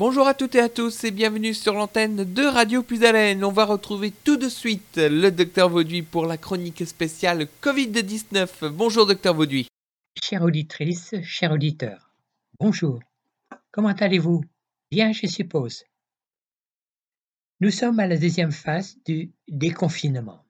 [0.00, 3.44] Bonjour à toutes et à tous et bienvenue sur l'antenne de Radio Plus Haleine.
[3.44, 8.70] On va retrouver tout de suite le docteur Vauduit pour la chronique spéciale Covid-19.
[8.70, 9.66] Bonjour docteur Vauduit.
[10.22, 12.14] Chère auditrice, chers auditeurs,
[12.58, 13.00] bonjour.
[13.72, 14.42] Comment allez-vous?
[14.90, 15.84] Bien, je suppose.
[17.60, 20.46] Nous sommes à la deuxième phase du déconfinement.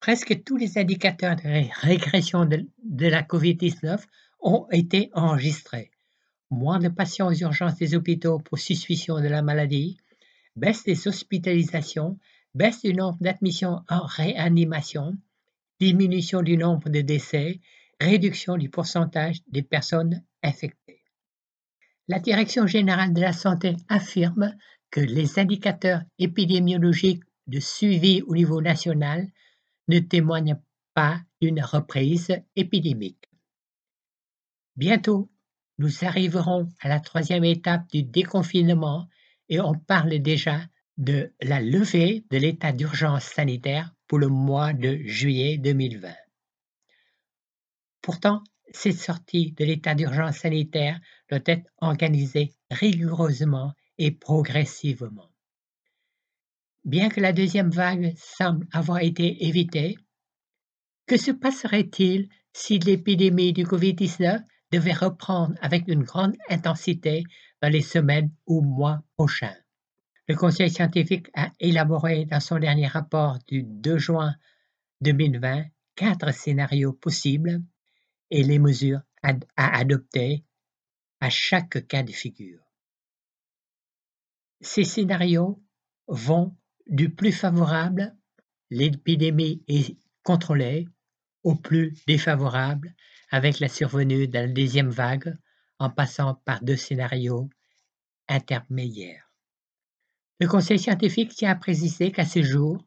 [0.00, 1.48] Presque tous les indicateurs de
[1.80, 4.02] régression de la COVID-19
[4.40, 5.90] ont été enregistrés
[6.50, 9.98] moins de patients aux urgences des hôpitaux pour suspicion de la maladie,
[10.54, 12.18] baisse des hospitalisations,
[12.54, 15.16] baisse du nombre d'admissions en réanimation,
[15.80, 17.60] diminution du nombre de décès,
[18.00, 21.02] réduction du pourcentage des personnes infectées.
[22.08, 24.54] La Direction générale de la santé affirme
[24.90, 29.28] que les indicateurs épidémiologiques de suivi au niveau national
[29.88, 30.60] ne témoignent
[30.94, 33.28] pas d'une reprise épidémique.
[34.76, 35.28] Bientôt,
[35.78, 39.08] nous arriverons à la troisième étape du déconfinement
[39.48, 40.60] et on parle déjà
[40.96, 46.14] de la levée de l'état d'urgence sanitaire pour le mois de juillet 2020.
[48.00, 55.30] Pourtant, cette sortie de l'état d'urgence sanitaire doit être organisée rigoureusement et progressivement.
[56.84, 59.96] Bien que la deuxième vague semble avoir été évitée,
[61.06, 67.24] que se passerait-il si l'épidémie du Covid-19 devait reprendre avec une grande intensité
[67.62, 69.56] dans les semaines ou mois prochains.
[70.28, 74.34] Le Conseil scientifique a élaboré dans son dernier rapport du 2 juin
[75.02, 75.64] 2020
[75.96, 77.62] quatre scénarios possibles
[78.30, 80.44] et les mesures à, adopter
[81.20, 82.62] à chaque cas de figure.
[84.60, 85.62] Ces scénarios
[86.06, 86.56] vont
[86.86, 88.14] du plus favorable,
[88.70, 90.86] l'épidémie est contrôlée,
[91.42, 92.94] au plus défavorable,
[93.30, 95.36] avec la survenue de la deuxième vague
[95.78, 97.50] en passant par deux scénarios
[98.28, 99.30] intermédiaires.
[100.40, 102.84] Le Conseil scientifique tient à préciser qu'à ce jour,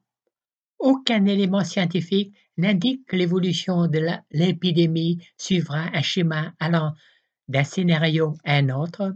[0.77, 3.99] aucun élément scientifique n'indique que l'évolution de
[4.31, 6.93] l'épidémie suivra un schéma allant
[7.47, 9.15] d'un scénario à un autre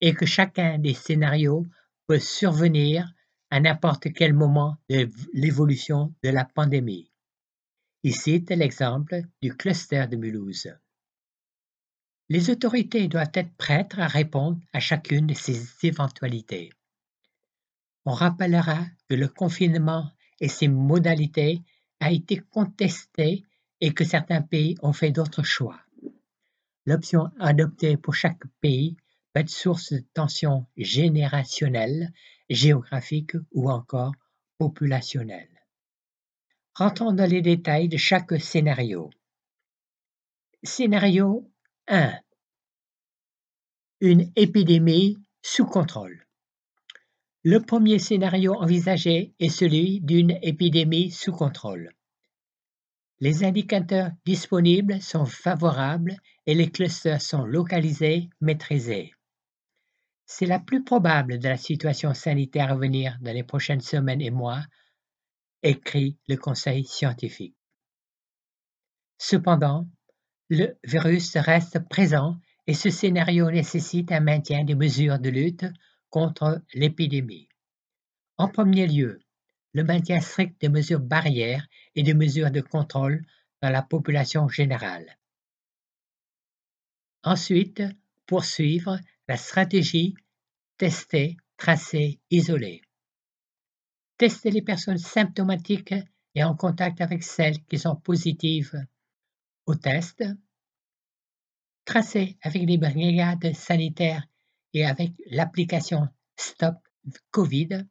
[0.00, 1.66] et que chacun des scénarios
[2.06, 3.10] peut survenir
[3.50, 7.10] à n'importe quel moment de l'évolution de la pandémie.
[8.06, 10.68] Il cite l'exemple du cluster de Mulhouse.
[12.28, 16.70] Les autorités doivent être prêtes à répondre à chacune de ces éventualités.
[18.04, 21.62] On rappellera que le confinement et ses modalités
[21.98, 23.46] a été contesté
[23.80, 25.80] et que certains pays ont fait d'autres choix.
[26.84, 28.98] L'option adoptée pour chaque pays
[29.32, 32.12] peut être source de tensions générationnelles,
[32.50, 34.12] géographiques ou encore
[34.58, 35.53] populationnelles.
[36.76, 39.10] Rentrons dans les détails de chaque scénario.
[40.64, 41.48] Scénario
[41.86, 42.18] 1.
[44.00, 46.26] Une épidémie sous contrôle.
[47.44, 51.92] Le premier scénario envisagé est celui d'une épidémie sous contrôle.
[53.20, 59.14] Les indicateurs disponibles sont favorables et les clusters sont localisés, maîtrisés.
[60.26, 64.32] C'est la plus probable de la situation sanitaire à venir dans les prochaines semaines et
[64.32, 64.64] mois
[65.64, 67.56] écrit le Conseil scientifique.
[69.18, 69.88] Cependant,
[70.50, 72.36] le virus reste présent
[72.66, 75.64] et ce scénario nécessite un maintien des mesures de lutte
[76.10, 77.48] contre l'épidémie.
[78.36, 79.20] En premier lieu,
[79.72, 83.24] le maintien strict des mesures barrières et des mesures de contrôle
[83.62, 85.18] dans la population générale.
[87.22, 87.82] Ensuite,
[88.26, 90.14] poursuivre la stratégie
[90.76, 92.83] tester, tracer, isoler.
[94.16, 95.94] Tester les personnes symptomatiques
[96.34, 98.86] et en contact avec celles qui sont positives
[99.66, 100.24] au test.
[101.84, 104.26] Tracer avec les brigades sanitaires
[104.72, 106.76] et avec l'application Stop
[107.30, 107.86] Covid.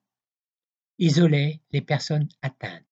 [1.00, 2.86] Isoler les personnes atteintes.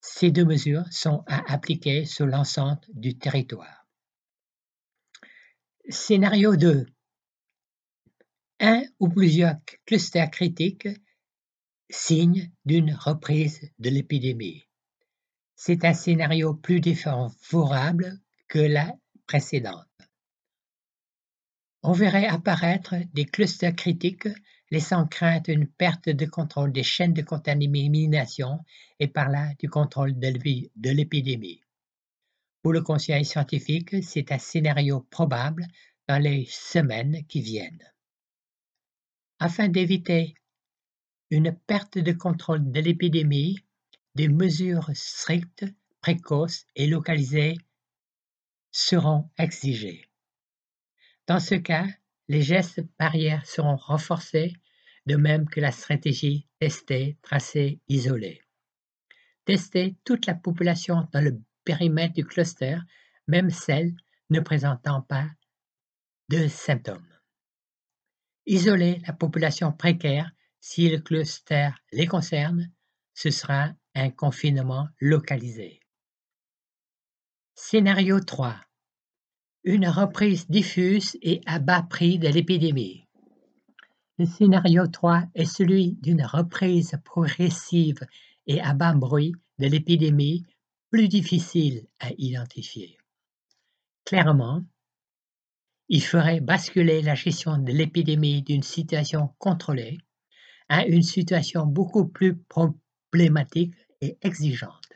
[0.00, 3.86] Ces deux mesures sont à appliquer sur l'ensemble du territoire.
[5.88, 6.86] Scénario 2.
[8.60, 10.88] Un ou plusieurs clusters critiques
[11.90, 14.66] signe d'une reprise de l'épidémie.
[15.54, 18.18] C'est un scénario plus défavorable
[18.48, 18.94] que la
[19.26, 19.86] précédente.
[21.82, 24.28] On verrait apparaître des clusters critiques
[24.70, 28.58] laissant craindre une perte de contrôle des chaînes de contamination
[28.98, 31.62] et par là du contrôle de l'épidémie.
[32.62, 35.66] Pour le conseil scientifique, c'est un scénario probable
[36.08, 37.92] dans les semaines qui viennent.
[39.38, 40.34] Afin d'éviter
[41.30, 43.58] une perte de contrôle de l'épidémie,
[44.14, 45.64] des mesures strictes,
[46.00, 47.56] précoces et localisées
[48.70, 50.08] seront exigées.
[51.26, 51.86] Dans ce cas,
[52.28, 54.52] les gestes barrières seront renforcés,
[55.06, 58.42] de même que la stratégie tester, tracer, isoler.
[59.44, 62.78] Tester toute la population dans le périmètre du cluster,
[63.28, 63.94] même celle
[64.30, 65.28] ne présentant pas
[66.28, 67.06] de symptômes.
[68.46, 70.30] Isoler la population précaire
[70.60, 72.70] si le cluster les concerne,
[73.14, 75.80] ce sera un confinement localisé.
[77.54, 78.56] Scénario 3.
[79.64, 83.06] Une reprise diffuse et à bas prix de l'épidémie.
[84.18, 88.00] Le scénario 3 est celui d'une reprise progressive
[88.46, 90.44] et à bas bruit de l'épidémie
[90.90, 92.98] plus difficile à identifier.
[94.04, 94.62] Clairement,
[95.88, 99.98] il ferait basculer la gestion de l'épidémie d'une situation contrôlée
[100.68, 104.92] à une situation beaucoup plus problématique et exigeante.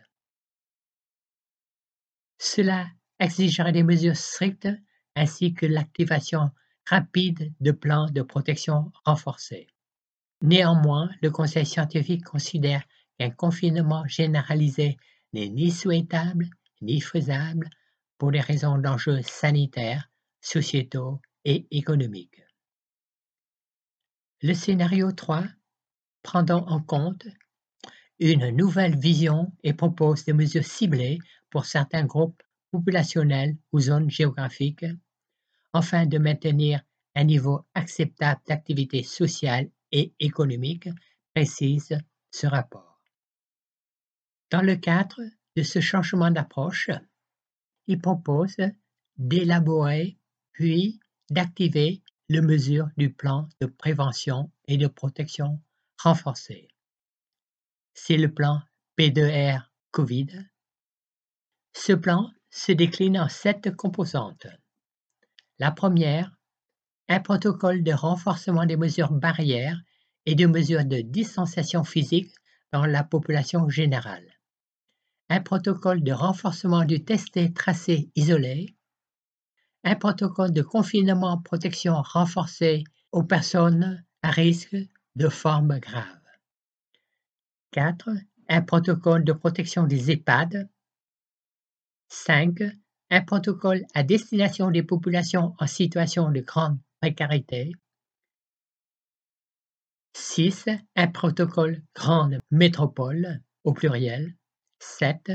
[2.38, 2.86] Cela
[3.18, 4.68] exigerait des mesures strictes
[5.14, 6.50] ainsi que l'activation
[6.86, 9.66] rapide de plans de protection renforcés.
[10.42, 12.82] Néanmoins, le Conseil scientifique considère
[13.18, 14.96] qu'un confinement généralisé
[15.32, 16.48] n'est ni souhaitable
[16.80, 17.68] ni faisable
[18.16, 22.42] pour des raisons d'enjeux sanitaires sociétaux et économiques.
[24.42, 25.44] Le scénario 3
[26.22, 27.26] prend en compte
[28.18, 31.18] une nouvelle vision et propose des mesures ciblées
[31.48, 34.84] pour certains groupes populationnels ou zones géographiques,
[35.72, 36.82] afin de maintenir
[37.14, 40.88] un niveau acceptable d'activité sociale et économique,
[41.34, 41.98] précise
[42.30, 43.00] ce rapport.
[44.50, 45.20] Dans le cadre
[45.56, 46.90] de ce changement d'approche,
[47.86, 48.56] il propose
[49.16, 50.18] d'élaborer
[50.52, 51.00] puis
[51.30, 55.60] d'activer les mesures du plan de prévention et de protection
[56.02, 56.68] renforcé.
[57.94, 58.60] C'est le plan
[58.98, 60.46] P2R Covid.
[61.72, 64.46] Ce plan se décline en sept composantes.
[65.58, 66.30] La première,
[67.08, 69.80] un protocole de renforcement des mesures barrières
[70.26, 72.34] et de mesures de distanciation physique
[72.72, 74.26] dans la population générale.
[75.28, 78.74] Un protocole de renforcement du testé tracé isolé
[79.82, 84.76] un protocole de confinement protection renforcé aux personnes à risque
[85.16, 86.20] de forme grave.
[87.72, 88.10] 4.
[88.48, 90.68] Un protocole de protection des EHPAD.
[92.08, 92.62] 5.
[93.10, 97.72] Un protocole à destination des populations en situation de grande précarité.
[100.14, 100.68] 6.
[100.96, 104.36] Un protocole grande métropole au pluriel.
[104.80, 105.32] 7.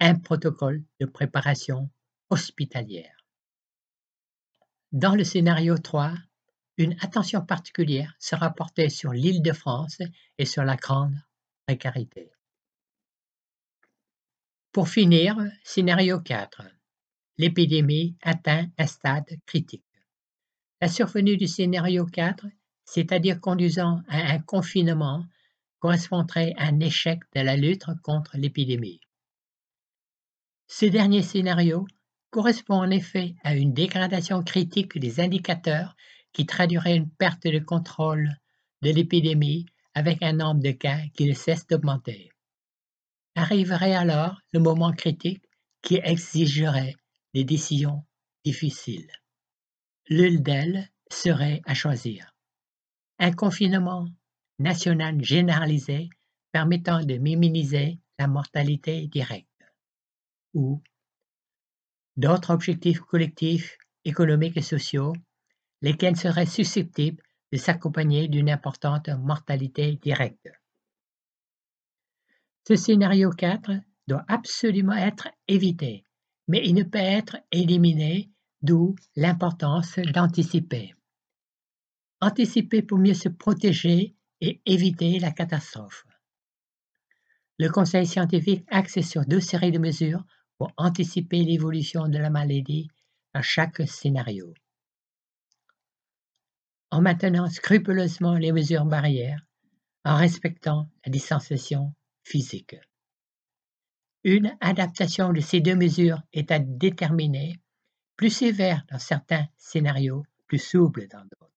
[0.00, 1.90] Un protocole de préparation
[2.30, 3.26] hospitalière.
[4.92, 6.14] Dans le scénario 3,
[6.78, 9.98] une attention particulière sera portée sur l'Île-de-France
[10.38, 11.16] et sur la grande
[11.66, 12.30] précarité.
[14.72, 16.62] Pour finir, scénario 4.
[17.36, 19.84] L'épidémie atteint un stade critique.
[20.80, 22.46] La survenue du scénario 4,
[22.84, 25.24] c'est-à-dire conduisant à un confinement,
[25.78, 29.00] correspondrait à un échec de la lutte contre l'épidémie.
[30.68, 31.86] Ce dernier scénario
[32.30, 35.96] correspond en effet à une dégradation critique des indicateurs
[36.32, 38.30] qui traduirait une perte de contrôle
[38.82, 42.30] de l'épidémie avec un nombre de cas qui ne cesse d'augmenter.
[43.34, 45.44] Arriverait alors le moment critique
[45.82, 46.94] qui exigerait
[47.34, 48.04] des décisions
[48.44, 49.10] difficiles.
[50.08, 52.34] L'une d'elles serait à choisir.
[53.18, 54.08] Un confinement
[54.58, 56.08] national généralisé
[56.52, 59.48] permettant de minimiser la mortalité directe
[60.54, 60.82] ou
[62.16, 65.14] d'autres objectifs collectifs, économiques et sociaux,
[65.82, 67.22] lesquels seraient susceptibles
[67.52, 70.48] de s'accompagner d'une importante mortalité directe.
[72.66, 73.72] Ce scénario 4
[74.06, 76.04] doit absolument être évité,
[76.48, 78.30] mais il ne peut être éliminé,
[78.62, 80.94] d'où l'importance d'anticiper.
[82.20, 86.04] Anticiper pour mieux se protéger et éviter la catastrophe.
[87.58, 90.24] Le Conseil scientifique axe sur deux séries de mesures
[90.58, 92.88] pour anticiper l'évolution de la maladie
[93.34, 94.54] à chaque scénario.
[96.92, 99.46] En maintenant scrupuleusement les mesures barrières,
[100.04, 102.76] en respectant la distanciation physique.
[104.24, 107.58] Une adaptation de ces deux mesures est à déterminer,
[108.16, 111.54] plus sévère dans certains scénarios, plus souple dans d'autres.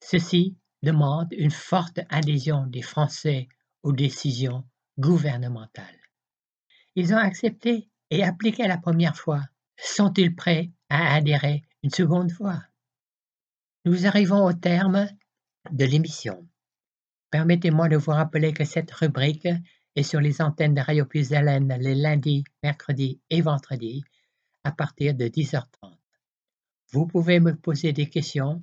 [0.00, 3.48] Ceci demande une forte adhésion des Français
[3.84, 6.00] aux décisions gouvernementales.
[6.96, 9.42] Ils ont accepté et appliqué la première fois.
[9.76, 12.60] Sont-ils prêts à adhérer une seconde fois?
[13.86, 15.08] Nous arrivons au terme
[15.70, 16.48] de l'émission.
[17.30, 19.48] Permettez-moi de vous rappeler que cette rubrique
[19.94, 24.02] est sur les antennes de Radio Plus les lundis, mercredis et vendredis
[24.64, 25.98] à partir de 10h30.
[26.92, 28.62] Vous pouvez me poser des questions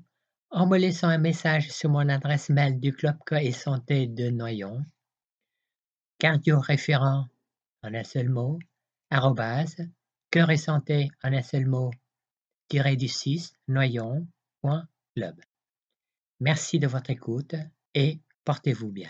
[0.49, 4.83] en me laissant un message sur mon adresse mail du Club et Santé de Noyon,
[6.17, 7.27] cardio-référent
[7.83, 8.57] en un seul mot,
[9.11, 9.77] arrobase,
[10.31, 11.91] cœur et santé en un seul mot,
[12.69, 13.53] du 6,
[16.39, 17.55] Merci de votre écoute
[17.93, 19.09] et portez-vous bien.